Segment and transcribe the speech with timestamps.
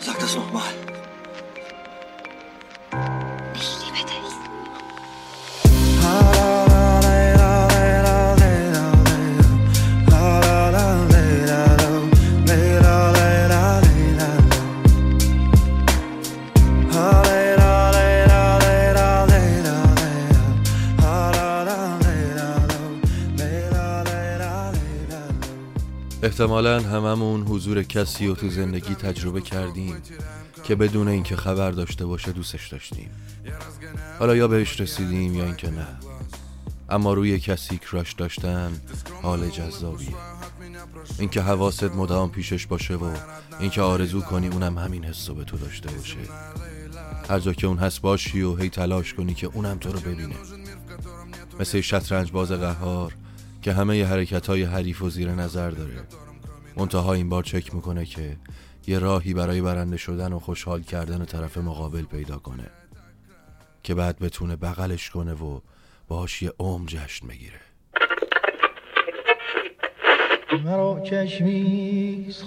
[0.00, 0.95] Sag das nochmal.
[26.36, 29.96] احتمالا هممون حضور کسی رو تو زندگی تجربه کردیم
[30.64, 33.10] که بدون اینکه خبر داشته باشه دوستش داشتیم.
[34.18, 35.86] حالا یا بهش رسیدیم یا اینکه نه.
[36.88, 38.80] اما روی کسی کراش داشتن
[39.22, 40.14] حال جذابیه.
[41.18, 43.16] اینکه حواست مدام پیشش باشه و
[43.60, 46.18] اینکه آرزو کنی اونم همین حسو به تو داشته باشه.
[47.28, 50.36] هر جا که اون هست باشی و هی تلاش کنی که اونم تو رو ببینه.
[51.60, 53.14] مثل شطرنج باز قهار
[53.62, 56.25] که همه ی حرکت های حریف و زیر نظر داره.
[56.76, 58.36] منتها این بار چک می‌کنه که
[58.86, 62.70] یه راهی برای برنده شدن و خوشحال کردن طرف مقابل پیدا کنه
[63.82, 65.60] که بعد بتونه بغلش کنه و
[66.08, 67.60] باهاش یه عمر جشن بگیره.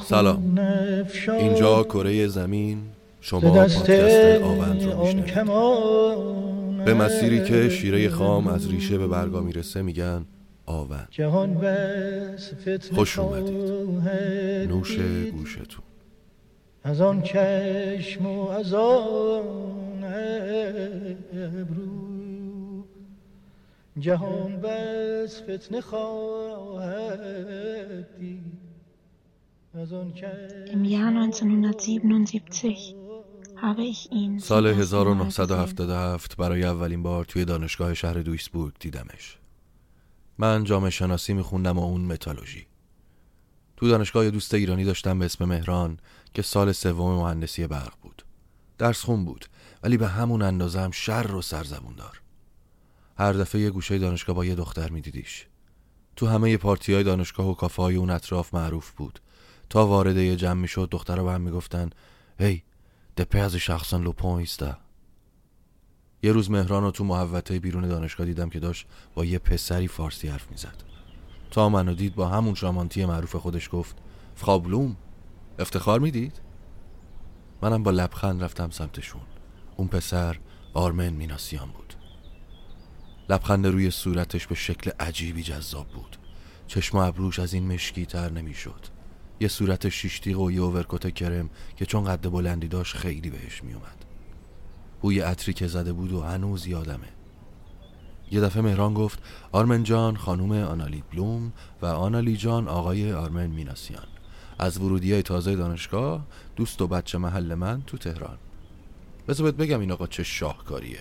[0.03, 0.59] سلام.
[1.27, 2.81] اینجا کره زمین
[3.21, 5.25] شما پادکست آوند رو میشنوید.
[6.85, 10.25] به مسیری که شیره خام از ریشه به برگا می‌رسه میگن
[10.69, 11.09] آوند.
[12.95, 14.69] خوش اومدید.
[14.69, 14.97] نوش
[15.31, 15.83] گوشتون.
[16.83, 20.03] از آن چشم و از آن
[21.33, 22.83] ابرو.
[23.99, 27.19] جهان بس فتنه خواهد
[28.19, 28.69] دید.
[29.73, 30.13] از آن
[30.73, 32.95] Im Jahr 1977
[33.61, 35.39] habe ich ihn سال zum ersten Mal gesehen.
[35.39, 39.37] 1977 برای اولین بار توی دانشگاه شهر دویسبورگ دیدمش.
[40.41, 42.67] من جامعه شناسی میخوندم و اون متالوژی.
[43.77, 45.99] تو دانشگاه دوست ایرانی داشتم به اسم مهران
[46.33, 48.25] که سال سوم مهندسی برق بود.
[48.77, 49.45] درس خون بود
[49.83, 52.21] ولی به همون اندازه هم شر و سرزبون دار.
[53.17, 55.47] هر دفعه یه گوشه دانشگاه با یه دختر میدیدیش.
[56.15, 59.19] تو همه پارتی های دانشگاه و کافه های اون اطراف معروف بود.
[59.69, 61.89] تا وارد یه جمع می‌شد دخترها به هم می‌گفتن
[62.39, 62.63] هی
[63.17, 64.77] دپه از شخصان لو پوینستا
[66.23, 70.27] یه روز مهران رو تو محوطه بیرون دانشگاه دیدم که داشت با یه پسری فارسی
[70.27, 70.83] حرف می‌زد.
[71.51, 73.95] تا منو دید با همون شامانتی معروف خودش گفت
[74.35, 74.95] فخابلوم
[75.59, 76.41] افتخار می‌دید؟
[77.61, 79.21] منم با لبخند رفتم سمتشون
[79.77, 80.37] اون پسر
[80.73, 81.93] آرمن میناسیان بود.
[83.29, 86.17] لبخند روی صورتش به شکل عجیبی جذاب بود.
[86.67, 88.85] چشم و ابروش از این مشکی تر نمی‌شد.
[89.39, 94.05] یه صورت شیشتیق و یه اوورکوت کرم که چون قد بلندی داشت خیلی بهش میومد
[95.01, 97.07] بوی عطری که زده بود و هنوز یادمه.
[98.31, 99.19] یه دفعه مهران گفت
[99.51, 104.07] آرمن جان خانوم آنالی بلوم و آنالی جان آقای آرمن میناسیان.
[104.59, 108.37] از ورودی های تازه دانشگاه دوست و بچه محل من تو تهران.
[109.27, 110.99] بذار بهت بگم این آقا چه شاهکاریه.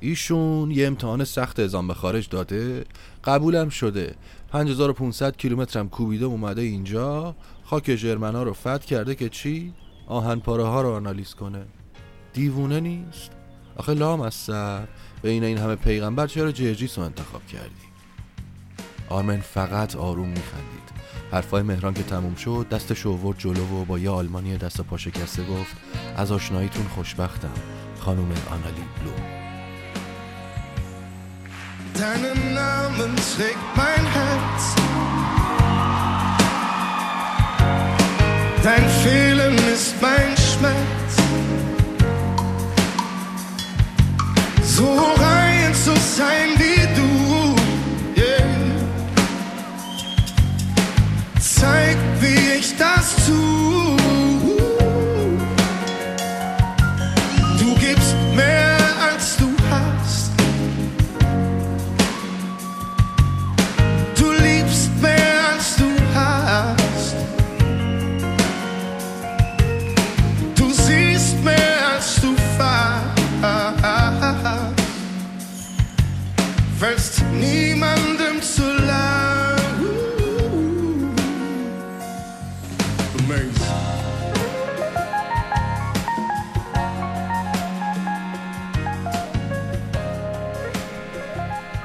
[0.00, 2.84] ایشون یه امتحان سخت ازام به خارج داده
[3.24, 4.14] قبولم شده.
[4.48, 9.74] 5500 کیلومترم کوبیده اومده اینجا خاک ژرمنا رو فتح کرده که چی؟
[10.06, 11.66] آهن پاره ها رو آنالیز کنه.
[12.32, 13.30] دیوونه نیست؟
[13.76, 14.86] آخه لام از سر
[15.22, 17.90] بین این همه پیغمبر چرا جرجیس رو انتخاب کردی؟
[19.08, 20.80] آرمن فقط آروم میخندید.
[21.32, 25.42] حرفای مهران که تموم شد دستش آورد جلو و با یه آلمانی دست پا شکسته
[25.44, 25.76] گفت
[26.16, 27.54] از آشناییتون خوشبختم
[28.00, 28.84] خانم آنالی
[34.14, 34.64] Herz.
[38.64, 40.29] Dein Fehlen ist mein
[44.80, 47.54] So rein zu sein wie du.
[48.18, 48.46] Yeah.
[51.38, 54.19] Zeig, wie ich das tu.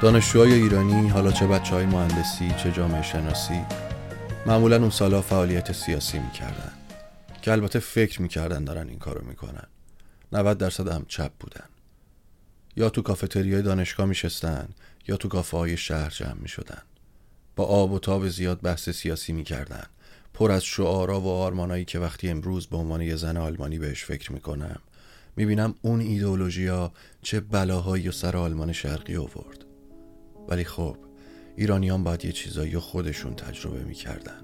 [0.06, 3.64] دانشجوهای ایرانی حالا چه بچه های مهندسی چه جامعه شناسی
[4.46, 6.72] معمولا اون سالا فعالیت سیاسی می‌کردن.
[7.42, 9.66] که البته فکر می‌کردن دارن این کارو می‌کنن.
[10.32, 11.64] 90 درصد هم چپ بودن.
[12.76, 14.68] یا تو کافتریای دانشگاه میشستن
[15.08, 16.82] یا تو کافه های شهر جمع می‌شدن.
[17.56, 19.86] با آب و تاب زیاد بحث سیاسی می‌کردن.
[20.34, 24.32] پر از شعارا و آرمانایی که وقتی امروز به عنوان یه زن آلمانی بهش فکر
[24.32, 24.80] می‌کنم
[25.36, 26.92] می‌بینم اون ایدئولوژیا
[27.22, 29.65] چه بلاهایی و سر آلمان شرقی آورد.
[30.48, 30.96] ولی خب
[31.56, 34.42] ایرانیان باید یه چیزایی خودشون تجربه می‌کردن.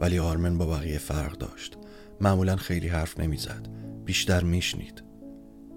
[0.00, 1.78] ولی آرمن با بقیه فرق داشت.
[2.20, 3.68] معمولا خیلی حرف نمی‌زد.
[4.04, 5.02] بیشتر میشنید.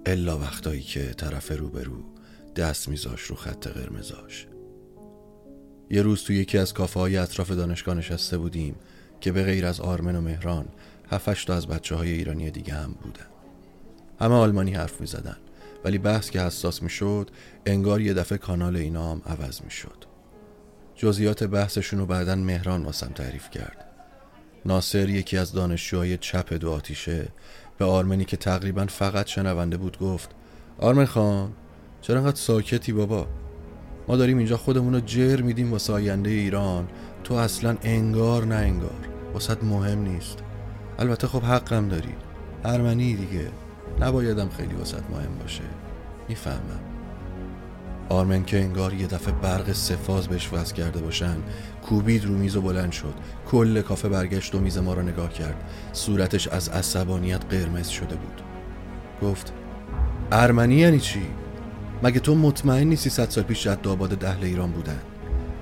[0.06, 2.04] الا وقتایی که طرف روبرو
[2.56, 4.48] دست میذاش رو خط قرمزاش.
[5.90, 8.76] یه روز تو یکی از کافه های اطراف دانشگاه نشسته بودیم
[9.22, 10.66] که به غیر از آرمن و مهران
[11.10, 13.28] هفتش تا از بچه های ایرانی دیگه هم بودن.
[14.20, 15.38] همه آلمانی حرف می زدن
[15.84, 17.30] ولی بحث که حساس می شد
[17.66, 20.06] انگار یه دفعه کانال اینا هم عوض می شد
[20.96, 23.86] جزئیات بحثشون رو بعدا مهران واسم تعریف کرد.
[24.66, 27.28] ناصر یکی از دانشجوهای چپ دو آتیشه
[27.78, 30.30] به آرمنی که تقریبا فقط شنونده بود گفت
[30.78, 31.54] آرمن خان
[32.02, 33.28] چرا انقدر ساکتی بابا؟
[34.08, 36.88] ما داریم اینجا خودمون رو جر میدیم واسه آینده ایران.
[37.24, 39.08] تو اصلا انگار نه انگار.
[39.34, 40.38] واسه مهم نیست.
[41.00, 42.16] البته خب حقم داری.
[42.66, 43.52] ارمنی دیگه.
[44.00, 45.64] نبایدم خیلی واسه مهم باشه.
[46.30, 46.80] می‌فهمم.
[48.10, 51.36] آرمن که انگار یه دفعه برق سفاز بهش وز کرده باشن
[51.84, 53.14] کوبید رو میز و بلند شد.
[53.52, 55.64] کل کافه برگشت و میز ما رو نگاه کرد.
[55.94, 58.42] صورتش از عصبانیت قرمز شده بود.
[59.22, 59.54] گفت
[60.32, 61.22] ارمنی یعنی چی؟
[62.04, 65.00] مگه تو مطمئن نیستی صد سال پیش جد آباد دهل ایران بودن؟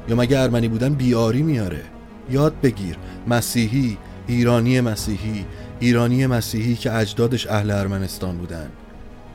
[0.09, 1.81] یا مگه ارمنی بودن بیاری میاره؟
[2.29, 2.97] یاد بگیر
[3.27, 3.97] مسیحی
[4.27, 5.45] ایرانی مسیحی
[5.85, 8.71] ایرانی مسیحی که اجدادش اهل ارمنستان بودن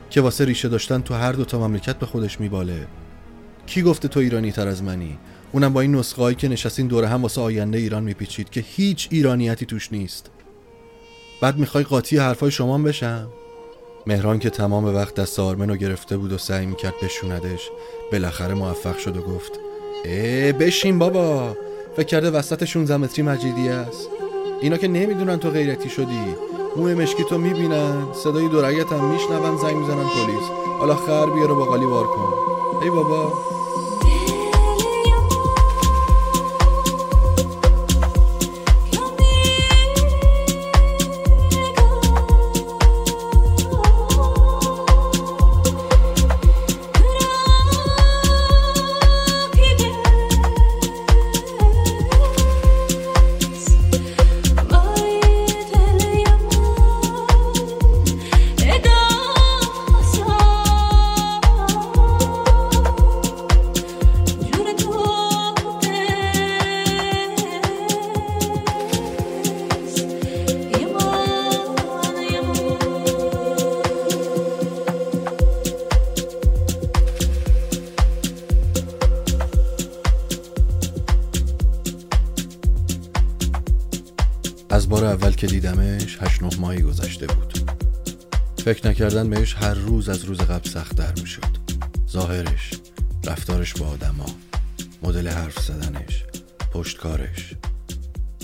[0.09, 2.87] که واسه ریشه داشتن تو هر دو تا مملکت به خودش میباله.
[3.65, 5.17] کی گفته تو ایرانی تر از منی؟
[5.51, 9.65] اونم با این نسخه که نشستین دوره هم واسه آینده ایران میپیچید که هیچ ایرانیتی
[9.65, 10.29] توش نیست.
[11.41, 13.27] بعد می‌خوای قاطی حرفای شما بشم؟
[14.07, 17.69] مهران که تمام وقت دست آرمن گرفته بود و سعی می‌کرد بشوندش
[18.11, 19.51] بالاخره موفق شد و گفت
[20.05, 21.57] اه بشین بابا
[21.95, 24.20] فکر کرده وسط 16 متری مجیدی است.
[24.61, 26.35] اینا که نمی‌دونن تو غیرتی شدی.
[26.75, 28.13] موی مشکی تو می‌بینن.
[28.13, 30.49] صدای دورگت هم میشنون زنگ می‌زنن پلیس.
[30.79, 32.33] حالا خر بیارو با قالی وار کن.
[32.83, 33.33] ای بابا.
[85.41, 87.71] که دیدمش هشت نه ماهی گذشته بود.
[88.57, 91.57] فکر نکردن بهش هر روز از روز قبل سختتر می‌شد.
[92.09, 92.71] ظاهرش
[93.23, 94.25] رفتارش با آدما
[95.03, 96.23] مدل حرف زدنش
[96.73, 97.53] پشتکارش.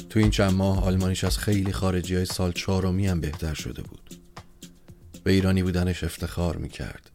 [0.10, 4.20] تو این چند ماه آلمانیش از خیلی خارجی های سال چهارمی هم بهتر شده بود.
[5.24, 7.10] به ایرانی بودنش افتخار می‌کرد.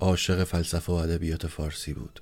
[0.00, 2.20] عاشق فلسفه و ادبیات فارسی بود.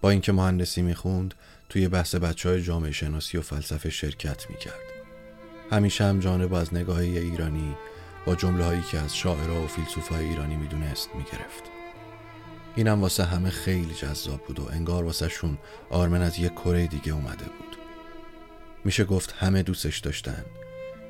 [0.00, 1.34] با اینکه مهندسی می‌خوند
[1.68, 4.95] توی بحث بچه های جامعه شناسی و فلسفه شرکت می‌کرد.
[5.70, 7.76] همیشه هم جانب از نگاه ایرانی
[8.26, 11.62] با جمله هایی که از شاعرها و فیلسوفای ایرانی می‌دونست می‌گرفت.
[12.76, 15.58] اینم واسه همه خیلی جذاب بود و انگار واسه شون
[15.90, 17.76] آرمن از یک کره دیگه اومده بود.
[18.84, 20.44] میشه گفت همه دوستش داشتن.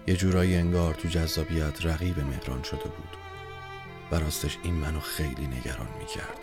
[0.06, 3.16] یه جورایی انگار تو جذابیت رقیب مهران شده بود.
[4.10, 6.38] و راستش این منو خیلی نگران می‌کرد.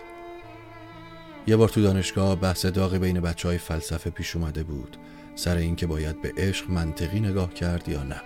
[1.47, 4.97] یه بار تو دانشگاه بحث داغی بین بچه های فلسفه پیش اومده بود.
[5.35, 8.21] سر اینکه باید به عشق منطقی نگاه کرد یا نه.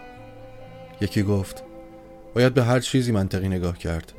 [1.02, 1.64] یکی گفت
[2.36, 4.14] باید به هر چیزی منطقی نگاه کرد.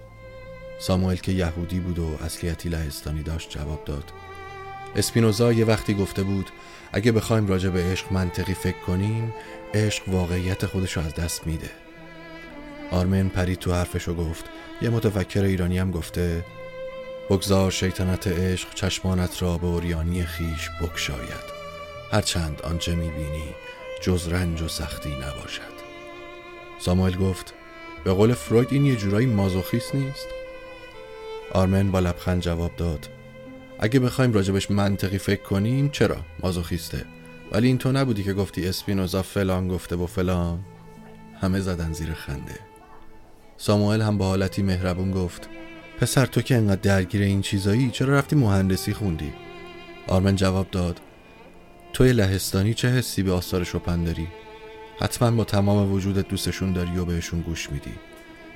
[0.80, 4.04] ساموئل که یهودی بود و اصلیتی لهستانی داشت جواب داد.
[4.96, 6.50] اسپینوزا یه وقتی گفته بود
[6.92, 9.34] اگه بخوایم راجع به عشق منطقی فکر کنیم
[9.74, 11.70] عشق واقعیت خودش رو از دست میده.
[12.90, 14.44] آرمن پرید تو حرفش و گفت.
[14.82, 16.44] یه متفکر ایرانی هم گفته
[17.30, 21.57] بگذار شیطنت عشق چشمانت را به اوریانی خیش بکشاید.
[22.12, 23.54] هرچند آنچه می‌بینی
[24.02, 25.78] جز رنج و سختی نباشد.
[26.78, 27.54] ساموئل گفت
[28.04, 30.26] به قول فروید این یه جورایی مازوخیست نیست؟
[31.52, 33.08] آرمن با لبخند جواب داد
[33.78, 37.04] اگه بخوایم راجبش منطقی فکر کنیم چرا؟ مازوخیسته.
[37.52, 40.64] ولی این تو نبودی که گفتی اسپینوزا فلان گفته با فلان.
[41.40, 42.58] همه زدن زیر خنده.
[43.56, 45.48] ساموئل هم با حالتی مهربون گفت
[46.00, 49.32] پسر تو که انقدر درگیر این چیزایی چرا رفتی مهندسی خوندی؟
[50.06, 51.00] آرمن جواب داد
[51.92, 54.28] توی لهستانی چه حسی به آثار شپن داری؟
[55.00, 57.92] حتما با تمام وجودت دوستشون داری و بهشون گوش میدی.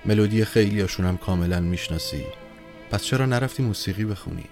[0.04, 2.24] ملودی خیلیاشون هم کاملا می‌شناسی.
[2.90, 4.44] پس چرا نرفتی موسیقی بخونی؟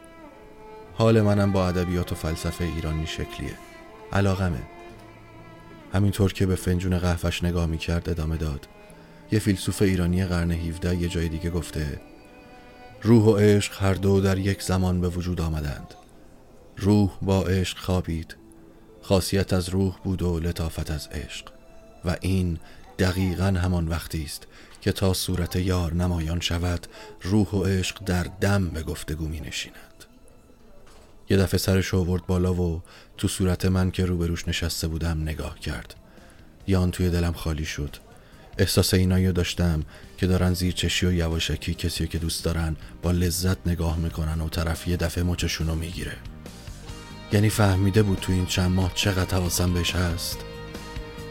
[0.95, 3.55] حال منم با ادبیات و فلسفه ایرانی شکلیه.
[4.13, 4.63] علاقمه.
[5.95, 8.69] همینطور که به فنجون قهوهش نگاه می‌کرد ادامه داد.
[9.33, 12.01] یه فیلسوف ایرانی قرن 17 یه جای دیگه گفته
[13.03, 15.95] روح و عشق هر دو در یک زمان به وجود آمدند.
[16.77, 18.37] روح با عشق خوابید
[19.11, 21.47] خاصیت از روح بود و لطافت از عشق.
[22.05, 22.59] و این
[22.99, 24.47] دقیقا همان وقتی است
[24.81, 26.87] که تا صورت یار نمایان شود
[27.23, 30.05] روح و عشق در دم به گفتگو می نشیند.
[31.31, 32.83] یه دفعه سرش آورد بالا و
[33.19, 35.95] تو صورت من که روبروش نشسته بودم نگاه کرد.
[36.67, 37.97] یان توی دلم خالی شد.
[38.59, 39.83] احساس اینایی داشتم
[40.19, 44.49] که دارن زیر چشی و یواشکی کسی که دوست دارن با لذت نگاه می‌کنن و
[44.49, 46.17] طرف یه دفعه مچشونو می‌گیره.
[47.33, 50.39] یعنی فهمیده بود تو این چند ماه چقدر حواسم بهش هست.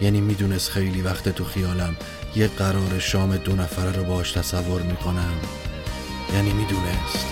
[0.02, 1.96] یعنی می‌دونست خیلی وقت تو خیالم
[2.36, 5.34] یه قرار شام دو نفره رو باش تصور می‌کنم.
[6.34, 7.26] یعنی می‌دونست.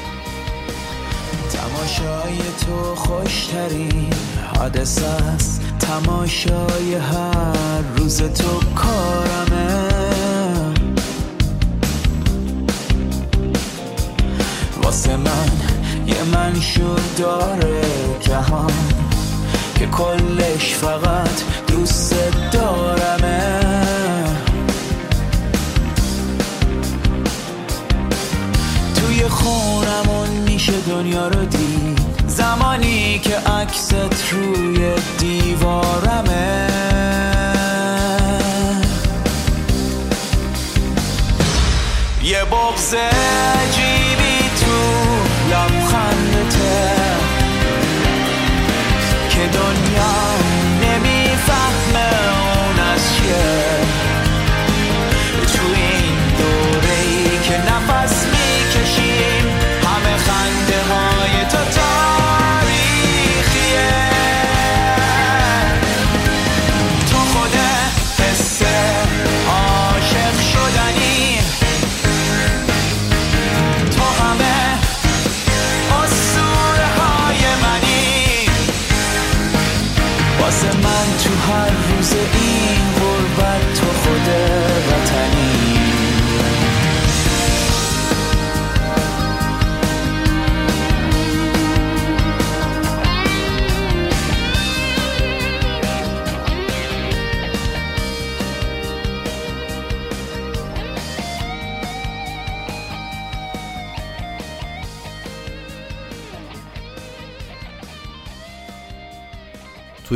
[1.51, 4.13] تماشای تو خوشترین
[4.55, 5.61] حادث است.
[5.79, 9.87] تماشای هر روز تو کارمه.
[14.83, 15.66] واسه من
[16.07, 17.81] یه منشور داره
[18.19, 18.73] جهان
[19.75, 22.15] که کلش فقط دوست
[22.51, 23.59] دارمه.
[28.95, 31.99] توی خونمون میشه دنیا رو دید.
[32.27, 33.93] زمانی که عکست
[34.31, 36.67] روی دیوارمه.
[42.23, 42.95] یه بغز
[49.37, 49.47] که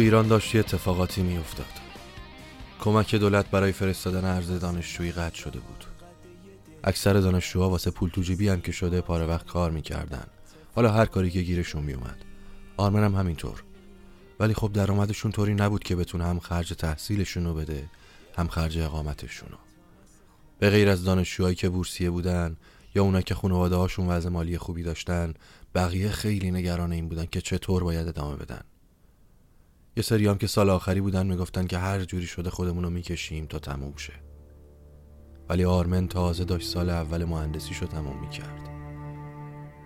[0.01, 1.65] ایران داشت یه اتفاقاتی میافتاد.
[2.79, 5.85] کمک دولت برای فرستادن ارز دانشجویی قطع شده بود.
[6.83, 10.25] اکثر دانشجوها واسه پول تو جیبی هم که شده پاره وقت کار می‌کردن.
[10.75, 12.17] حالا هر کاری که گیرشون میومد
[12.77, 13.63] آرمن هم همینطور.
[14.39, 17.89] ولی خب درآمدشون طوری نبود که بتونه هم خرج تحصیلشون رو بده
[18.37, 19.57] هم خرج اقامتشون رو
[20.59, 22.57] به غیر از دانشجوهایی که بورسیه بودن
[22.95, 25.33] یا اونا که خانواده هاشون وضع مالی خوبی داشتن
[25.75, 28.61] بقیه خیلی نگران این بودن که چطور باید ادامه بدن.
[29.97, 33.59] یه سری هم که سال آخری بودن می‌گفتن که هر جوری شده خودمون می‌کشیم تا
[33.59, 34.13] تموم شه.
[35.49, 38.69] ولی آرمن تازه داشت سال اول مهندسی شو تموم می‌کرد.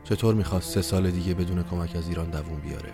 [0.04, 2.94] چطور می‌خواست سه سال دیگه بدون کمک از ایران دووم بیاره؟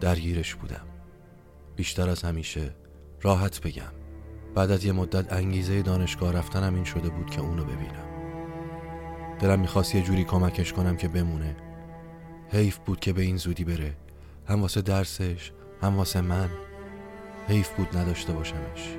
[0.00, 0.86] درگیرش بودم.
[1.76, 2.74] بیشتر از همیشه
[3.22, 3.92] راحت بگم.
[4.54, 8.12] بعد از یه مدت انگیزه دانشگاه رفتنم این شده بود که اونو ببینم.
[9.38, 11.56] دلم می‌خواست یه جوری کمکش کنم که بمونه.
[12.48, 13.96] حیف بود که به این زودی بره.
[14.46, 15.52] هم واسه درسش
[15.82, 16.48] هم واسه من
[17.48, 18.96] حیف بود نداشته باشمش.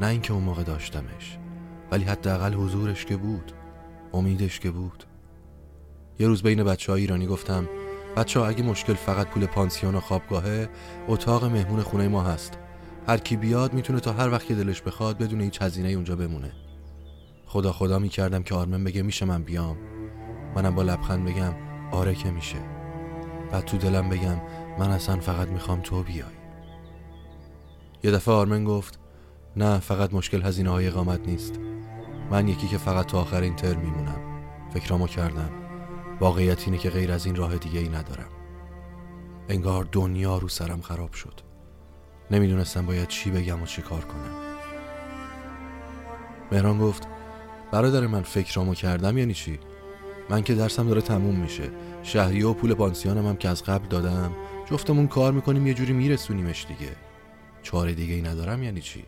[0.00, 1.38] نه اینکه اون موقع داشتمش
[1.90, 3.52] ولی حداقل حضورش که بود
[4.12, 5.04] امیدش که بود.
[6.18, 7.68] یه روز بین بچه های ایرانی گفتم
[8.16, 10.68] بچه ها اگه مشکل فقط پول پانسیون و خوابگاهه
[11.08, 12.58] اتاق مهمون خونه ما هست.
[13.08, 16.52] هر کی بیاد می‌تونه تا هر وقت که دلش بخواد بدون هیچ هزینه اونجا بمونه.
[17.46, 19.76] خدا خدا می‌کردم که آرمن بگه میشه من بیام.
[20.54, 21.54] منم با لبخند بگم
[21.92, 22.58] آره که میشه.
[23.52, 24.40] بعد تو دلم بگم
[24.78, 26.38] من اصلا فقط می‌خوام تو بیای.
[28.02, 28.98] یه دفعه آرمن گفت
[29.56, 31.60] نه فقط مشکل هزینه های اقامت نیست.
[32.30, 34.20] من یکی که فقط تا آخر این ترم میمونم.
[34.74, 35.50] فکرامو کردم.
[36.20, 38.28] واقعیت اینه که غیر از این راه دیگه ای ندارم.
[39.48, 41.40] انگار دنیا رو سرم خراب شد.
[42.30, 44.48] نمی‌دونستم باید چی بگم و چی کار کنم.
[46.52, 47.08] مهران گفت
[47.72, 49.58] برادر من فکرامو کردم یعنی چی؟
[50.30, 51.70] من که درسم داره تموم میشه.
[52.02, 54.32] شهریه و پول پانسیونم هم که از قبل دادم
[54.70, 56.92] جفتمون کار می‌کنیم یه جوری میرسونیمش دیگه.
[57.62, 59.04] چاره دیگه ای ندارم یعنی چی؟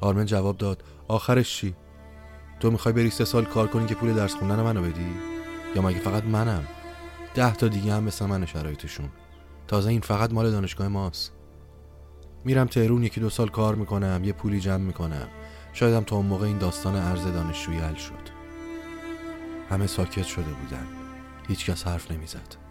[0.00, 1.74] آرمن جواب داد آخرش چی؟
[2.60, 5.06] تو می‌خوای بری سه سال کار کنی که پول درس خوندن منو بدی؟
[5.74, 6.64] یا مگه فقط منم؟
[7.34, 9.08] ده تا دیگه هم مثل من شرایطشون.
[9.68, 11.32] تازه این فقط مال دانشگاه ماست.
[12.44, 15.28] میرم تهرون یکی دو سال کار می‌کنم یه پولی جمع می‌کنم.
[15.72, 18.36] شایدم تا اون موقع این داستان ارز دانشجویی حل شد.
[19.70, 20.86] همه ساکت شده بودن.
[21.48, 22.65] هیچکس حرف نمی‌زد.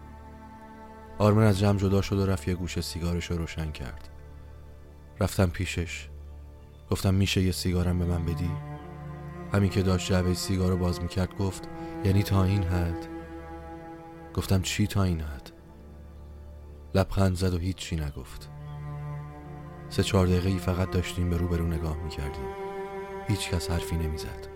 [1.18, 4.08] آرمن از جمع جدا شد و رفت یه گوشه سیگارش رو روشن کرد.
[5.20, 6.08] رفتم پیشش.
[6.90, 8.50] گفتم میشه یه سیگارم به من بدی؟
[9.52, 11.68] همین که داشت جعبه سیگار رو باز می‌کرد گفت
[12.04, 13.08] یعنی تا این حد؟
[14.34, 15.50] گفتم چی تا این حد؟
[16.94, 18.50] لبخند زد و هیچی نگفت.
[19.88, 22.46] سه چهار دقیقه ای فقط داشتیم به رو به رو نگاه می‌کردیم.
[23.28, 24.46] هیچ کس حرفی نمی‌زد.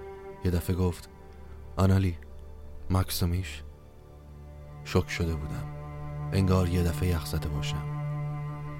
[0.45, 1.09] یه دفعه گفت
[1.77, 2.19] آنالی
[2.91, 3.63] مکسومیش
[4.85, 5.80] شک شده بودم.
[6.33, 7.83] انگار یه دفعه یخ زده باشم.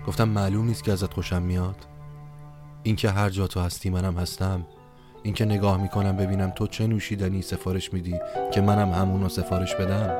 [0.07, 1.77] گفتم معلوم نیست که ازت خوشم میاد.
[2.83, 4.67] اینکه هر جا تو هستی منم هستم.
[5.23, 8.21] اینکه نگاه می‌کنم ببینم تو چه نوشیدنی سفارش میدی
[8.53, 10.17] که منم همون رو سفارش بدم.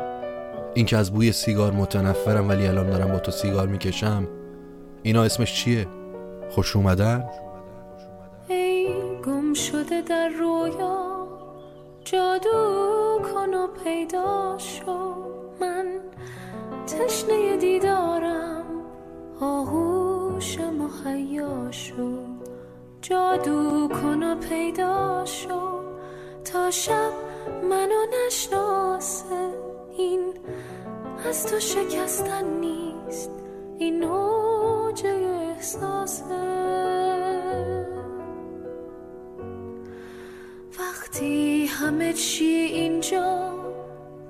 [0.75, 4.29] اینکه از بوی سیگار متنفرم ولی الان دارم با تو سیگار می‌کشم.
[5.03, 5.87] اینا اسمش چیه؟
[6.51, 7.25] خوش اومدن؟
[8.49, 8.89] ای
[9.27, 11.27] گم شده در رویا
[12.05, 15.30] جادو کن و پیدا من
[16.95, 18.65] تشنه دیدارم.
[19.41, 22.19] آغوش مهیا شو
[23.03, 25.25] جادو کن و پیدا
[26.45, 27.13] تا شب
[27.71, 29.51] منو نشناسه.
[29.97, 30.35] این
[31.29, 33.31] از تو شکستن نیست.
[33.79, 36.25] این اوج احساسه.
[40.79, 43.60] وقتی همه چی اینجا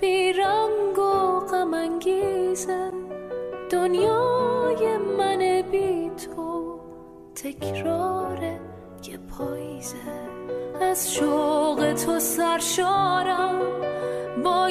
[0.00, 2.90] بیرنگ و غم انگیزه
[3.71, 6.80] دنیای من بی تو
[7.35, 8.42] تکرار
[9.09, 9.96] یه پاییزه.
[10.83, 13.61] از شوق تو سرشارم.
[14.44, 14.70] با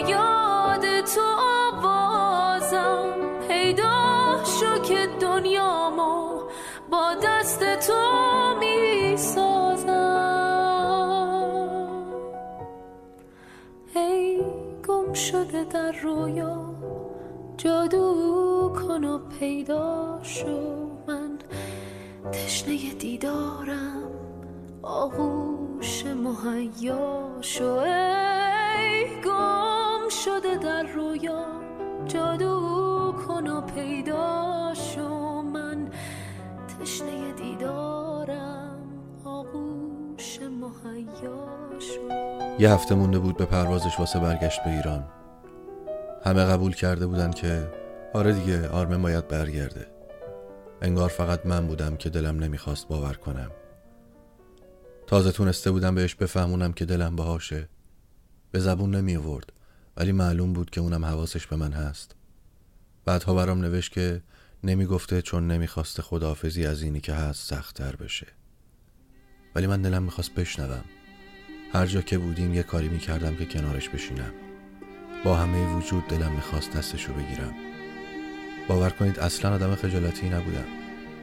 [15.73, 16.75] در رویا
[17.57, 20.87] جادو کن و پیدا شو.
[21.07, 21.37] من
[22.31, 24.03] تشنه دیدارم
[24.81, 27.73] آغوش مهیا شو.
[27.73, 31.45] ای گم شده در رویا
[32.05, 35.41] جادو کن و پیدا شو.
[35.41, 35.89] من
[36.67, 38.79] تشنه دیدارم
[39.25, 41.47] آغوش مهیا
[41.79, 42.01] شو.
[42.59, 45.03] یه هفته مونده بود به پروازش واسه برگشت به ایران.
[46.23, 47.71] همه قبول کرده بودن که
[48.13, 49.87] آره دیگه آرمن باید برگرده.
[50.81, 53.51] انگار فقط من بودم که دلم نمی‌خواست باور کنم.
[55.07, 57.69] تازه تونسته بودم بهش بفهمونم که دلم باهاشه.
[58.51, 59.53] به زبون نمی آورد
[59.97, 62.15] ولی معلوم بود که اونم حواسش به من هست.
[63.05, 64.21] بعدها برام نوشت که
[64.63, 68.27] نمی‌گفته چون نمی‌خواسته خداحافظی از اینی که هست سختتر بشه.
[69.55, 70.83] ولی من دلم می‌خواست بشنوم.
[71.73, 74.33] هر جا که بودیم یه کاری می‌کردم که کنارش بشینم.
[75.25, 77.53] با همه وجود دلم می‌خواست دستشو بگیرم.
[78.67, 80.65] باور کنید اصلا آدم خجالتی نبودم.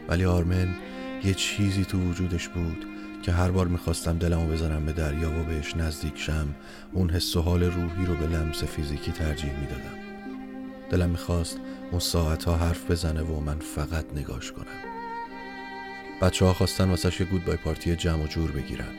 [0.08, 0.68] ولی آرمن
[1.24, 2.86] یه چیزی تو وجودش بود
[3.22, 6.48] که هر بار می‌خواستم دلمو بزنم به دریا و بهش نزدیک شم
[6.92, 9.98] اون حس و حال روحی رو به لمس فیزیکی ترجیح می‌دادم.
[10.90, 14.66] دلم می‌خواست اون ساعتها حرف بزنه و من فقط نگاش کنم.
[16.22, 18.94] بچه ها خواستن واسش یه گودبای پارتی جمع و جور بگیرن.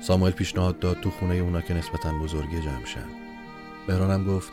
[0.00, 3.23] ساموئل پیشنهاد داد تو خونه اونا که نسبتا بزرگی جمع شن.
[3.88, 4.52] مهرانم گفت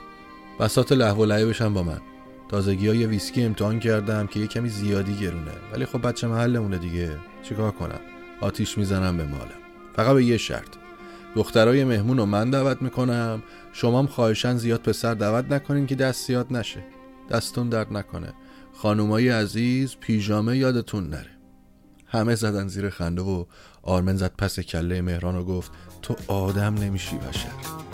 [0.59, 2.01] بسات لحو و لعه بشن با من.
[2.49, 5.51] تازگی های ویسکی امتحان کردم که یه کمی زیادی گرونه.
[5.73, 7.17] ولی خب بچه محلمونه دیگه.
[7.43, 7.99] چیکار کنم؟
[8.41, 9.61] آتیش می‌زنم به مالم.
[9.95, 10.69] فقط به یه شرط.
[11.35, 13.43] دخترای مهمون رو من دعوت می‌کنم.
[13.73, 16.83] شمام خواهشن زیاد پسر دعوت نکنین که دست زیاد نشه.
[17.29, 18.33] دستون درد نکنه.
[18.73, 21.31] خانومای عزیز پیژامه یادتون نره.
[22.07, 23.45] همه زدن زیر خنده و
[23.81, 27.90] آرمن زد پس کله مهران و گفت تو آدم نمیشی بشر.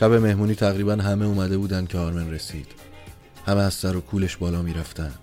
[0.00, 2.66] شب مهمونی تقریبا همه اومده بودن که آرمن رسید.
[3.46, 5.14] همه از سر و کولش بالا می‌رفتن.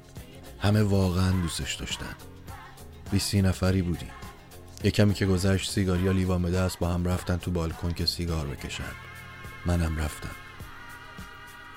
[0.59, 2.15] همه واقعا دوستش داشتن.
[3.11, 4.09] بیستی نفری بودیم.
[4.83, 8.05] یه کمی که گذشت سیگاری یا لیوان به دست با هم رفتن تو بالکن که
[8.05, 8.83] سیگار بکشن.
[9.65, 10.35] منم رفتم.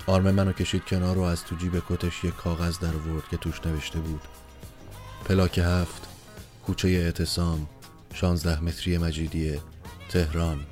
[0.07, 3.67] آرمه منو کشید کنار و از تو جیب کتش یک کاغذ در ورد که توش
[3.67, 4.23] نوشته بود.
[5.25, 6.09] پلاک هفت
[6.67, 7.67] کوچه اعتصام
[8.15, 9.61] شانزده متری مجیدیه
[10.09, 10.67] تهران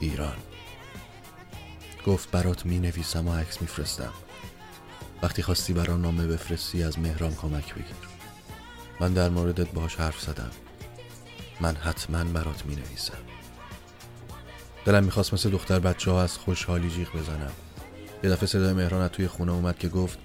[0.00, 0.36] ایران.
[2.08, 4.12] گفت برات می نویسم و عکس میفرستم.
[5.22, 8.08] وقتی خواستی برام نامه بفرستی از مهران کمک بگیر.
[9.00, 10.50] من در موردت باهاش حرف زدم.
[11.60, 13.18] من حتما برات می نویسم
[14.84, 17.52] دلم می‌خواست مثل دختر بچه ها از خوشحالی جیغ بزنم.
[18.24, 20.18] یه دفعه صدای مهران از توی خونه اومد که گفت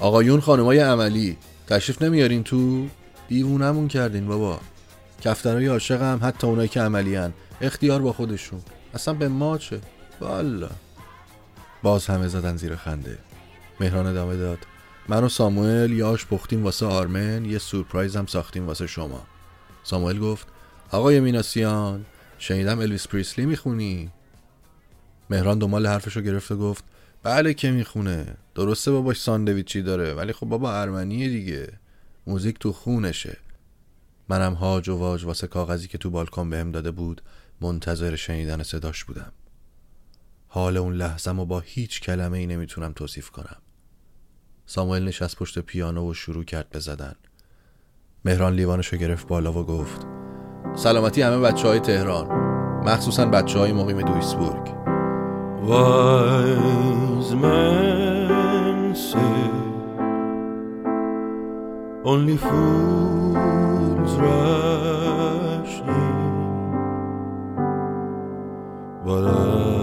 [0.00, 2.88] آقایون خانمای عملی تشریف نمیارین تو؟
[3.28, 4.60] دیوونمون کردین بابا.
[5.20, 7.32] کفترهای عاشق هم حتی اونایی که عملی هن.
[7.60, 8.60] اختیار با خودشون.
[8.94, 9.80] اصلا به ما چه؟
[10.20, 10.68] والا
[11.82, 13.18] باز همه زدن زیر خنده.
[13.80, 14.58] مهران ادامه داد.
[15.08, 19.26] من و ساموئل یه آش پختیم واسه آرمن یه سورپرایز هم ساختیم واسه شما.
[19.82, 20.46] ساموئل گفت
[20.90, 22.06] آقای میناسیان
[22.38, 24.10] شنیدم الویس پریسلی می‌خونی.
[25.30, 26.84] مهران دنبال حرفشو گرفت و گفت
[27.22, 28.36] بله که می‌خونه.
[28.54, 31.68] درسته باباش ساندویچی داره ولی خب بابا ارمنیه دیگه.
[32.26, 33.36] موزیک تو خونشه.
[34.28, 37.22] منم هاج و واج واسه کاغذی که تو بالکن بهم داده بود
[37.60, 39.32] منتظر شنیدن صداش بودم.
[40.48, 43.56] حال اون لحظم و با هیچ کلمه ای نمی‌تونم توصیف کنم.
[44.66, 47.14] ساموئل نشست پشت پیانو و شروع کرد به زدن.
[48.24, 50.06] مهران لیوانشو گرفت بالا و گفت
[50.74, 52.26] سلامتی همه بچه های تهران.
[52.84, 54.78] مخصوصا بچه های مقیم دویسبورگ.
[62.04, 62.38] Only
[69.04, 69.77] but I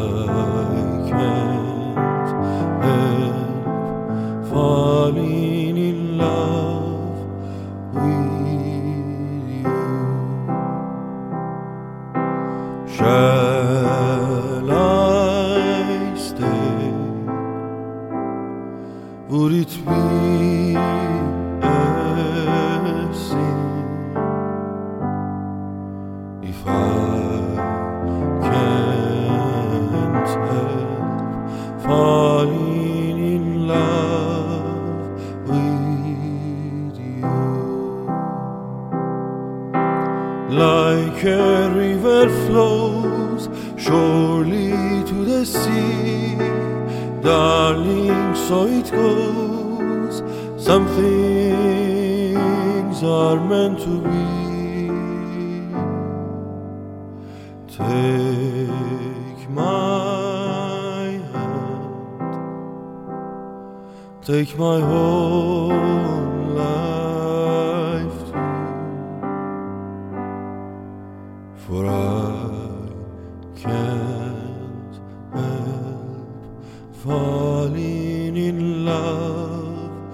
[77.05, 80.09] falling in love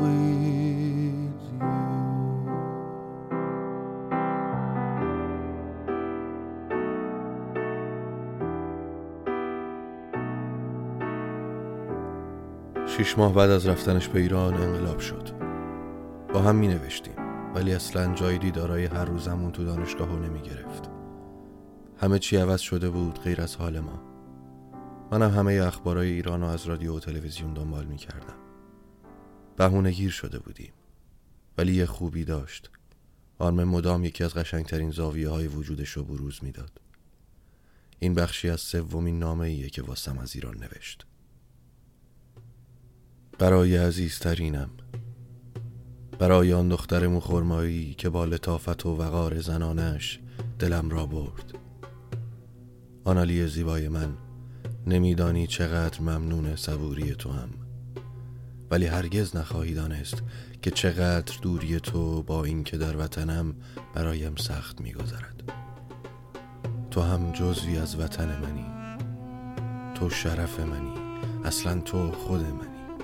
[0.00, 1.76] with you.
[12.86, 15.28] شیش ماه بعد از رفتنش به ایران انقلاب شد.
[16.34, 17.14] با هم می نوشتیم
[17.54, 20.90] ولی اصلا جای دیدارای هر روزمون تو دانشگاه نمی گرفت
[22.00, 24.05] همه چی عوض شده بود غیر از حال ما.
[25.10, 28.36] منم همه اخبارای ایران رو از رادیو و تلویزیون دنبال می کردم
[29.56, 30.72] بهونه گیر شده بودیم.
[31.58, 32.70] ولی یه خوبی داشت.
[33.38, 36.80] آرمن مدام یکی از قشنگترین زاویه های وجودش رو بروز می‌داد.
[37.98, 41.06] این بخشی از سومین نامه ایه که واسم از ایران نوشت.
[43.38, 44.70] برای عزیزترینم
[46.18, 50.20] برای آن دختر موخرمایی که با لطافت و وقار زنانش
[50.58, 51.58] دلم را برد.
[53.04, 54.25] آنالی زیبای من
[54.86, 57.48] نمیدانی چقدر ممنون صبوری تو هم.
[58.70, 60.22] ولی هرگز نخواهی دانست
[60.62, 63.54] که چقدر دوری تو با این که در وطنم
[63.94, 65.52] برایم سخت میگذرد.
[66.90, 68.66] تو هم جزوی از وطن منی.
[69.94, 70.94] تو شرف منی.
[71.44, 72.96] اصلا تو خود منی.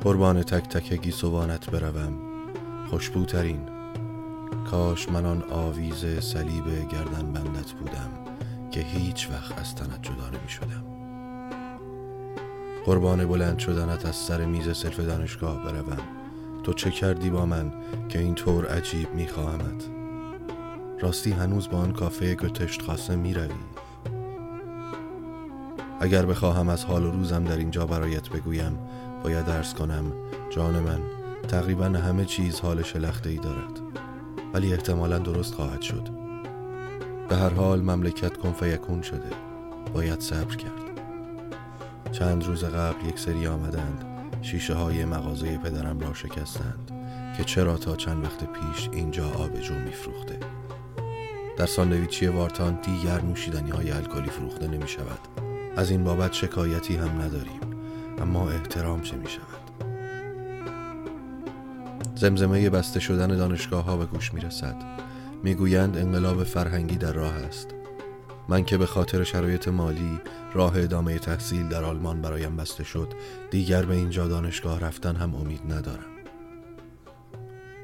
[0.00, 2.18] قربان تک تک گیسوانت بروم.
[2.90, 3.68] خوشبوترین.
[4.70, 8.23] کاش من آن آویز صلیب گردن بندت بودم.
[8.74, 10.84] که هیچ وقت از تنت جدا نمی شدم
[12.84, 15.98] قربان بلند شدنت از سر میز سلف دانشگاه بروم.
[16.62, 17.72] تو چه کردی با من
[18.08, 19.84] که اینطور عجیب میخواهمت؟
[21.00, 23.54] راستی هنوز با آن کافه گتشت خاصه می‌روی.
[26.00, 28.78] اگر بخواهم از حال و روزم در اینجا برایت بگویم
[29.24, 30.12] باید درس کنم
[30.50, 31.00] جان من
[31.48, 33.80] تقریبا همه چیز حال شلخته ای دارد.
[34.54, 36.23] ولی احتمالا درست خواهد شد.
[37.28, 39.30] به هر حال مملکت کن فیکون شده.
[39.94, 41.00] باید صبر کرد.
[42.12, 44.04] چند روز قبل یک سری آمدند.
[44.42, 46.90] شیشه های مغازه پدرم را شکستند
[47.36, 50.38] که چرا تا چند وقت پیش اینجا آبجو میفروخته.
[51.56, 55.18] در ساندویچی وارتان دیگر نوشیدنی های الکلی فروخته نمی شود
[55.76, 57.60] از این بابت شکایتی هم نداریم.
[58.18, 59.64] اما احترام چه می شود
[62.14, 64.76] زمزمه بسته شدن دانشگاه ها به گوش می رسد
[65.44, 67.68] می گویند انقلاب فرهنگی در راه است.
[68.48, 70.20] من که به خاطر شرایط مالی
[70.54, 73.12] راه ادامه تحصیل در آلمان برایم بسته شد
[73.50, 76.10] دیگر به اینجا دانشگاه رفتن هم امید ندارم.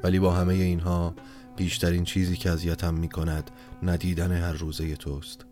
[0.03, 1.15] ولی با همه اینها
[1.57, 3.51] بیشترین چیزی که اذیتم می کند
[3.83, 5.45] ندیدن هر روزه توست.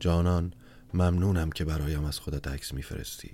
[0.00, 0.52] جانان
[0.94, 3.30] ممنونم که برایم از خودت عکس میفرستی.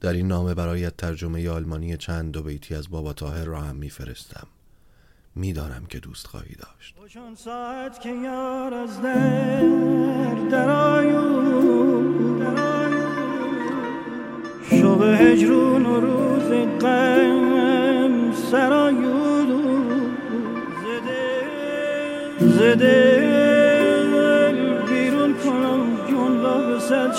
[0.00, 4.46] در این نامه برایت ترجمه آلمانی چند دو بیتی از بابا تاهر را هم میفرستم.
[5.38, 6.94] می‌دانم که دوست خواهی داشت.
[7.08, 10.78] چون ساعت که یار از در
[14.70, 16.48] شب هجرون و روز
[16.80, 19.18] غم سرایو
[20.84, 21.48] زده
[22.40, 22.98] زده
[24.88, 27.12] بیرون کنم جمله به صد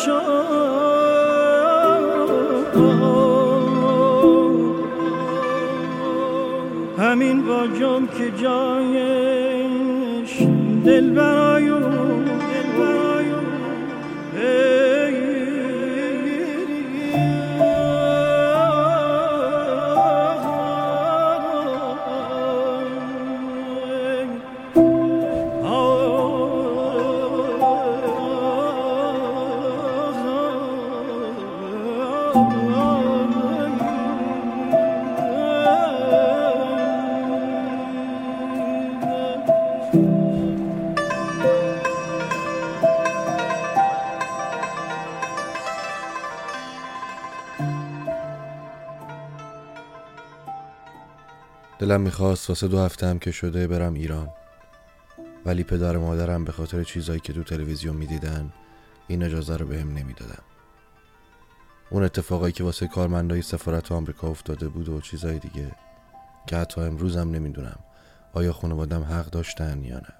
[7.09, 9.67] همین با جام که جایش
[10.85, 11.98] دل برایو
[51.89, 54.29] دلم می‌خواست واسه دو هفته هم که شده برم ایران.
[55.45, 58.53] ولی پدر و مادرم به خاطر چیزایی که تو تلویزیون می‌دیدن
[59.07, 60.39] این اجازه رو بهم نمی‌دادن.
[61.89, 65.71] اون اتفاقایی که واسه کارمندای سفارت آمریکا افتاده بود و چیزای دیگه
[66.47, 67.79] که حتی امروزم نمی‌دونم
[68.33, 70.13] آیا خانوادم حق داشتن یا نه.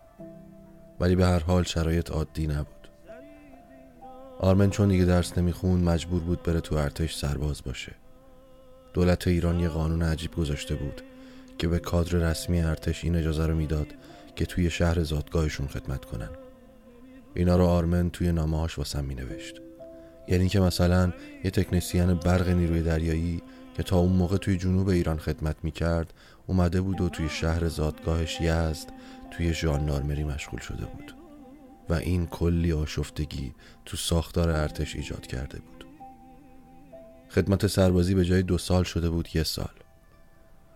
[0.99, 2.89] ولی به هر حال شرایط عادی نبود.
[4.39, 7.95] آرمن چون دیگه درس نمیخون مجبور بود بره تو ارتش سرباز باشه.
[8.93, 11.01] دولت ایران یه قانون عجیب گذاشته بود.
[11.59, 13.87] که به کادر رسمی ارتش این اجازه رو می‌داد
[14.35, 16.29] که توی شهر زادگاهشون خدمت کنن.
[17.33, 19.61] اینا رو آرمن توی نامه‌هاش واسم می نوشت
[20.27, 23.41] یعنی که مثلا یه تکنسیان برق نیروی دریایی
[23.77, 26.13] که تا اون موقع توی جنوب ایران خدمت می کرد
[26.47, 28.87] اومده بود و توی شهر زادگاهش یزد
[29.31, 31.15] توی ژاندارمری مشغول شده بود.
[31.89, 33.53] و این کلی آشفتگی
[33.85, 35.85] تو ساختار ارتش ایجاد کرده بود.
[37.29, 39.69] خدمت سربازی به جای دو سال شده بود یه سال.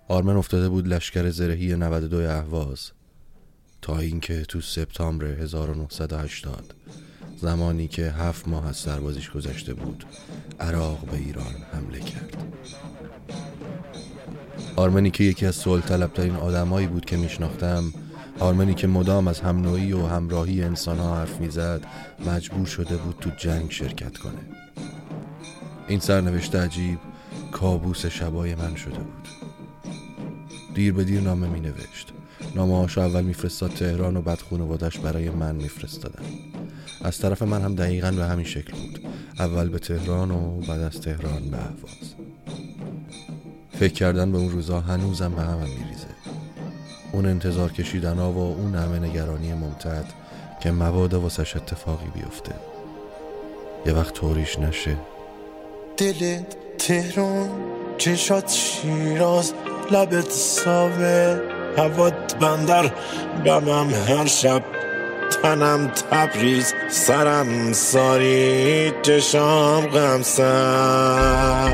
[0.08, 2.92] آرمن افتاده بود لشکر زرهی 92 اهواز
[3.82, 6.76] تا اینکه تو سپتامبر 1980
[7.38, 10.06] زمانی که هفت ماه از سربازیش گذشته بود
[10.60, 12.38] عراق به ایران حمله کرد.
[14.76, 17.94] آرمنی که یکی از سوال طلبترین آدمایی بود که میشناختم
[18.40, 21.82] آرمنی که مدام از همنوعی و همراهی انسان ها حرف می‌زد
[22.28, 24.40] مجبور شده بود تو جنگ شرکت کنه.
[25.88, 27.00] این سرنوشت عجیب
[27.52, 29.43] کابوس شبای من شده بود.
[30.74, 32.14] دیر به دیر نامه می نوشت
[32.56, 36.24] نامه هاشو اول میفرستاد تهران و بعد خانوادش برای من میفرستادن.
[37.02, 39.00] از طرف من هم دقیقا به همین شکل بود.
[39.40, 42.14] اول به تهران و بعد از تهران به اهواز.
[43.80, 46.08] فکر کردن به اون روزا هنوزم به همم میریزه.
[47.12, 50.06] اون انتظار کشیدن ها و اون همه نگرانی ممتد
[50.60, 52.56] که مبادا واسش اتفاقی بیفته.
[53.86, 54.98] یه وقت طوریش نشه.
[55.98, 57.50] دلت تهران
[57.98, 59.54] چشات شیراز.
[59.92, 61.40] لبت ساوه
[61.78, 62.92] هوات بندر.
[63.46, 64.62] بمم هر شب
[65.44, 71.72] تنم تبریز سرم ساری چشام غمسر.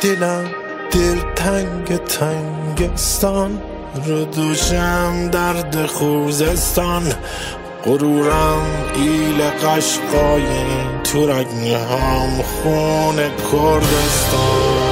[0.00, 0.44] دلم
[0.92, 3.62] دل تنگ تنگستان
[4.06, 7.12] رو دوشم درد خوزستان.
[7.84, 10.66] غرورم ایل قشقایی
[11.04, 14.89] تو رگنهام خون کردستان.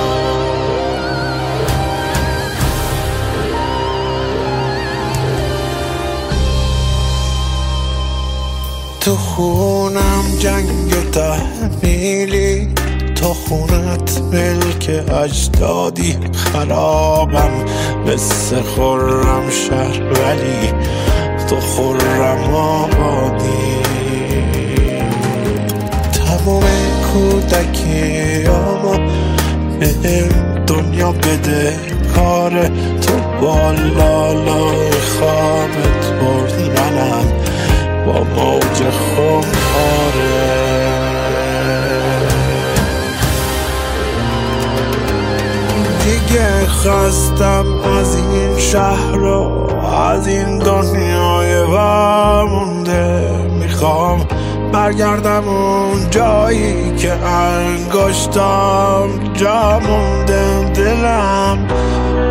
[9.08, 12.68] تو خونم جنگ تحمیلی.
[13.14, 16.16] تو خونت ملک اجدادی.
[16.32, 17.50] خرابم
[18.06, 20.72] مثل خورم شهر ولی
[21.48, 23.76] تو خورم آبادی.
[26.12, 26.64] تمام
[27.12, 28.98] کودکیامو
[29.80, 30.28] به
[30.66, 31.76] دنیا بده.
[32.14, 32.68] کار
[33.00, 37.37] تو با لالای خوابت برد منم
[38.08, 39.48] با موج خماره
[46.04, 47.66] دیگه خواستم
[47.98, 54.26] از این شهر و از این دنیای ورمونده می‌خوام
[54.72, 60.18] برگردم اون جایی که انگشتام جا مونده.
[60.74, 61.68] دلم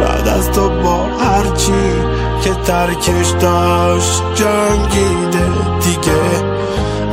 [0.01, 1.71] بعد از تو با هرچی
[2.43, 5.47] که ترکش داشت جنگیده
[5.80, 6.43] دیگه.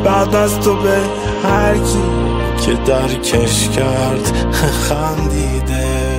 [0.04, 1.00] بعد از تو به
[1.42, 2.34] هر کی
[2.66, 4.26] که درکش کرد
[4.88, 6.14] خندیده.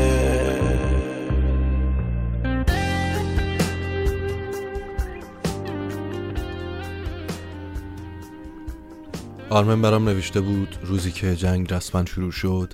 [9.49, 12.73] آرمن برام نوشته بود روزی که جنگ رسما شروع شد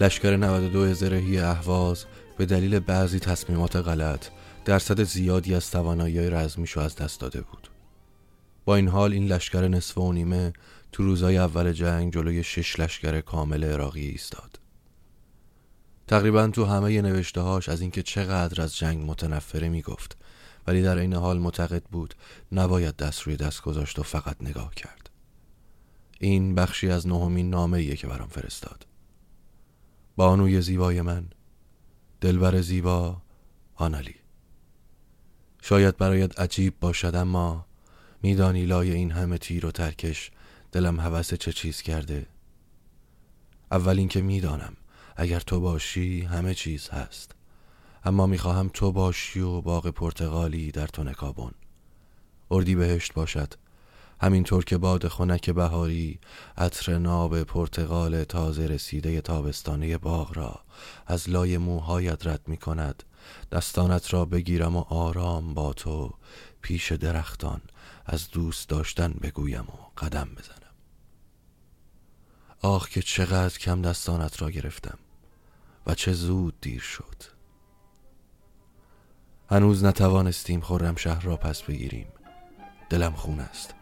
[0.00, 2.04] لشکر 92 زرهی اهواز
[2.38, 4.26] به دلیل بعضی تصمیمات غلط
[4.64, 7.70] درصد زیادی از توانایی رزمیشو از دست داده بود.
[8.64, 10.52] با این حال این لشکر نصف و نیمه
[10.92, 14.60] تو روزای اول جنگ جلوی شش لشکر کامل عراقی ایستاد.
[16.06, 20.16] تقریبا تو همه نوشته هاش از اینکه چقدر از جنگ متنفره می‌گفت
[20.66, 22.14] ولی در این حال معتقد بود
[22.52, 25.10] نباید دست روی دست گذاشت و فقط نگاه کرد.
[26.20, 28.86] این بخشی از نهمین نامه که برام فرستاد.
[30.16, 31.26] بانوی زیبای من
[32.20, 33.22] دلبر زیبا
[33.74, 34.23] آنالی.
[35.66, 37.66] شاید برایت عجیب باشد اما
[38.22, 40.30] میدانی لای این همه تیر و ترکش
[40.72, 42.26] دلم هوس چه چیز کرده.
[43.70, 44.76] اول اینکه می‌دانم
[45.16, 47.34] اگر تو باشی همه چیز هست
[48.04, 51.52] اما می‌خواهم تو باشی و باغ پرتغالی در تو نکابون.
[52.50, 53.54] اردی بهشت باشد.
[54.20, 56.20] همینطور که باد خنک بهاری
[56.56, 60.60] عطر ناب پرتغال تازه رسیده تابستانه باغ را
[61.06, 63.02] از لای موهایت رد می کند
[63.52, 66.14] دستانت را بگیرم و آرام با تو
[66.62, 67.60] پیش درختان
[68.06, 70.58] از دوست داشتن بگویم و قدم بزنم.
[72.62, 74.98] آه که چقدر کم دستانت را گرفتم
[75.86, 77.22] و چه زود دیر شد.
[79.50, 82.06] هنوز نتوانستیم خورم شهر را پس بگیریم.
[82.90, 83.74] دلم خون است.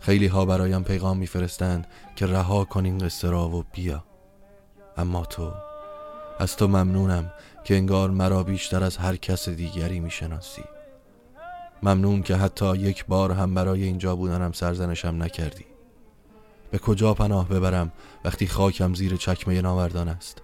[0.00, 4.04] خیلی ها برایم پیغام میفرستند که رها کن این قصه را و بیا.
[4.96, 5.52] اما تو
[6.38, 7.32] از تو ممنونم
[7.64, 10.62] که انگار مرا بیشتر از هر کس دیگری می‌شناسی.
[11.82, 15.64] ممنون که حتی یک بار هم برای اینجا بودنم سرزنشم نکردی.
[16.70, 17.92] به کجا پناه ببرم
[18.24, 20.42] وقتی خاکم زیر چکمه ناوردان است؟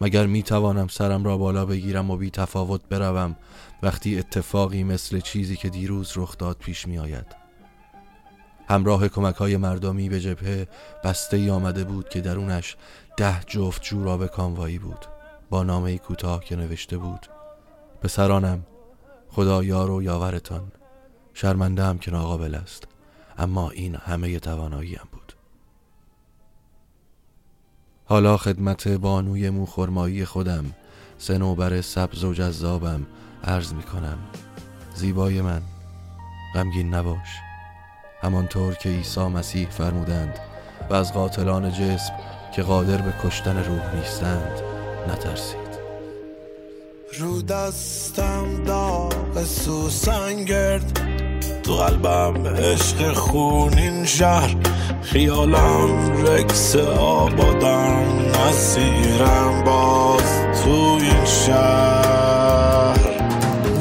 [0.00, 3.36] مگر می توانم سرم را بالا بگیرم و بی تفاوت بروم
[3.82, 7.43] وقتی اتفاقی مثل چیزی که دیروز رخ داد پیش می آید
[8.68, 10.68] همراه کمک های مردمی به جبهه
[11.04, 12.76] بسته ای آمده بود که درونش
[13.16, 15.06] ده جفت جوراب کاموایی بود.
[15.50, 17.26] با نامه کوتاه که نوشته بود
[18.02, 18.66] پسرانم
[19.28, 20.72] خدا یار و یاورتان.
[21.34, 22.84] شرمنده هم که ناقابل است
[23.38, 25.32] اما این همه تواناییم بود.
[28.04, 30.64] حالا خدمت بانوی موخرمایی خودم
[31.18, 33.06] سنوبر سبز و جذابم
[33.44, 34.18] عرض می کنم
[34.94, 35.62] زیبای من
[36.54, 37.53] غمگین نباش.
[38.24, 40.38] همانطور که عیسی مسیح فرمودند
[40.90, 42.12] و از قاتلان جسم
[42.56, 44.60] که قادر به کشتن روح نیستند
[45.08, 45.74] نترسید.
[47.18, 51.00] رو دستم داغ سوسن گرد
[51.62, 54.56] تو قلبم عشق خونین شهر.
[55.02, 62.98] خیالم رکس آبادم نسیرم باز تو این شهر.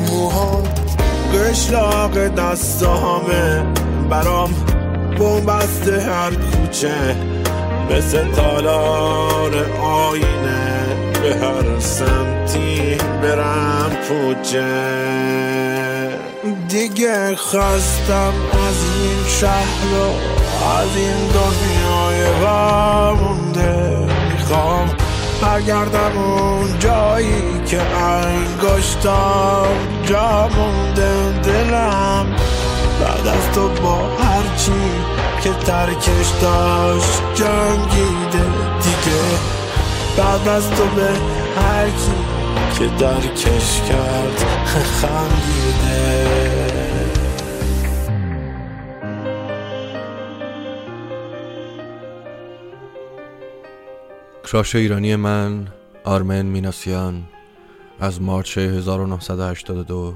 [0.08, 0.64] موها
[1.34, 3.66] قشلاق دستامه
[4.14, 4.54] برام
[5.18, 7.16] بومبست هر کوچه
[7.92, 10.86] مثل تالار آینه.
[11.22, 14.64] به هر سمتی برم پوچه
[16.68, 18.34] دیگه خواستم
[18.68, 20.12] از این شهر و
[20.68, 23.98] از این دنیای ورمونده
[24.32, 24.90] می‌خوام
[25.42, 31.42] برگردم اون جایی که انگشتام جا مونده.
[31.44, 32.26] دلم
[33.04, 34.72] بعد از تو با هرچی
[35.44, 38.46] که ترکش داشت جنگیده
[38.84, 39.22] دیگه.
[40.18, 41.10] بعد از تو به
[41.62, 42.12] هر کی
[42.80, 44.46] که درکش کرد
[45.02, 46.54] خندیده.
[54.44, 55.68] اخراش ایرانی من
[56.04, 57.24] آرمن میناسیان
[58.00, 60.14] از مارچ 1982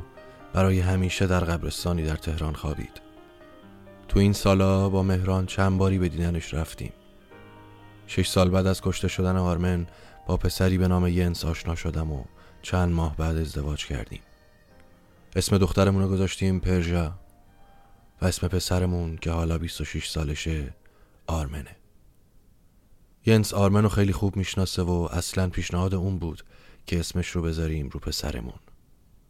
[0.58, 3.02] برای همیشه در قبرستانی در تهران خوابید.
[4.08, 6.94] تو این سالا با مهران چند باری به دیدنش رفتیم.
[8.08, 9.88] شش سال بعد از کشته شدن آرمن
[10.28, 12.24] با پسری به نام ینس آشنا شدم و
[12.62, 14.22] چند ماه بعد ازدواج کردیم.
[15.36, 17.20] اسم دخترمون رو گذاشتیم پرژا
[18.22, 20.74] و اسم پسرمون که حالا 26 سالشه
[21.28, 21.76] آرمنه.
[23.26, 26.44] ینس آرمن رو خیلی خوب می‌شناسه و اصلا پیشنهاد اون بود
[26.86, 28.60] که اسمش رو بذاریم رو پسرمون.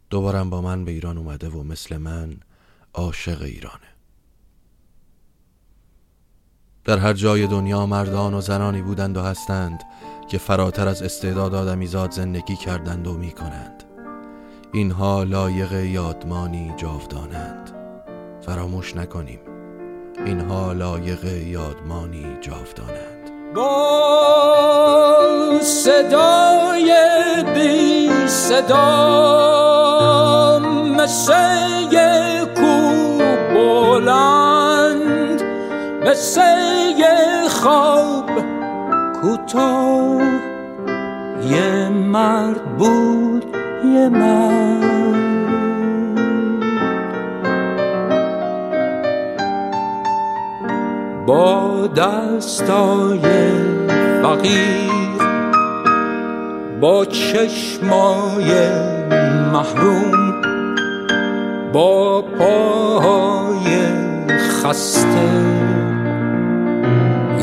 [0.10, 2.38] دوبارم با من به ایران اومده و مثل من
[2.94, 3.88] عاشق ایرانه.
[6.86, 9.84] در هر جای دنیا مردان و زنانی بودند و هستند
[10.30, 13.84] که فراتر از استعداد آدمیزاد زندگی کردند و می کنند
[14.74, 17.72] اینها لایق یادمانی جاودانند.
[18.42, 19.40] فراموش نکنیم.
[20.26, 23.17] اینها لایق یادمانی جاودانند.
[23.58, 26.94] با صدای
[27.56, 28.80] بی صدا
[30.98, 31.34] مثل
[32.56, 33.18] کو
[33.54, 35.42] بلند
[36.06, 36.42] مثل
[37.50, 38.30] خواب
[39.22, 40.22] کوتاه.
[41.50, 43.56] یه مرد بود
[43.94, 44.97] یه مرد
[51.28, 53.20] با دستای
[54.22, 54.92] فقیر
[56.82, 58.70] با چشمای
[59.54, 60.42] محروم
[61.74, 63.78] با پاهای
[64.30, 65.08] خسته.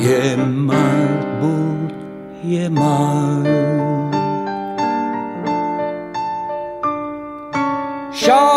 [0.03, 1.93] یه مرد بود
[2.45, 3.74] یه مرد.
[8.12, 8.53] شب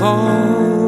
[0.00, 0.86] خاک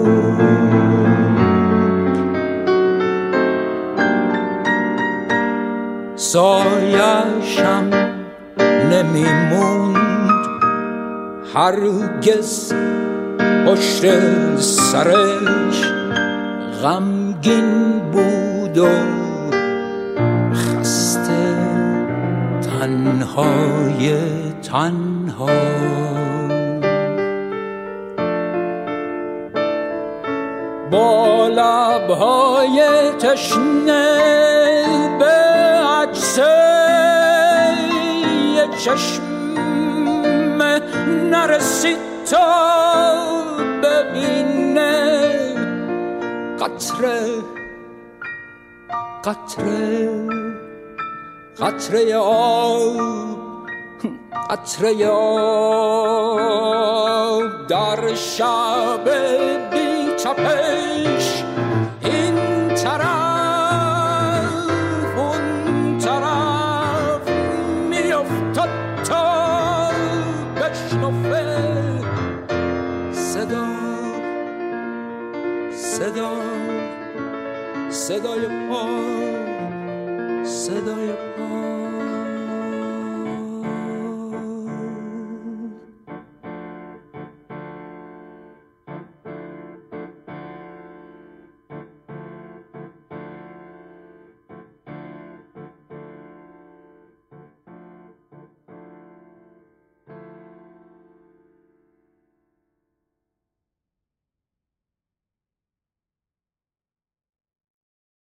[6.17, 7.91] سایشم
[8.91, 9.99] نمیموند.
[11.55, 12.73] هرگز
[13.67, 14.03] پشت
[14.59, 15.93] سرش
[16.83, 18.89] غمگین بود و
[20.55, 21.57] خسته
[22.61, 24.17] تنهای
[24.63, 26.18] تنها.
[30.99, 32.83] با لبهای
[33.21, 34.19] تشنه
[35.19, 35.35] به
[36.03, 36.39] عکس
[38.85, 39.23] چشم
[41.31, 41.99] نرسید
[42.31, 43.15] تا
[43.83, 45.29] ببینه
[46.61, 47.31] قطره
[49.25, 50.11] قطره
[51.61, 52.97] قطره آب
[54.51, 55.79] قطره آب
[57.69, 59.09] در شب
[60.29, 61.45] تپش
[62.05, 62.35] این
[62.75, 64.53] طرف
[65.17, 67.31] اون طرف
[67.91, 68.69] میافتد
[69.05, 69.91] تا
[70.57, 71.47] بشنفه
[73.13, 73.67] صدا
[75.73, 76.33] صدا
[77.91, 79.08] صدای پا